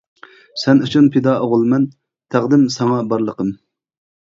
سەن 0.61 0.79
ئۈچۈن 0.85 1.09
پىدا 1.17 1.35
ئوغۇلمەن، 1.43 1.85
تەقدىم 2.37 2.65
ساڭا 2.79 3.01
بارلىقىم. 3.15 3.55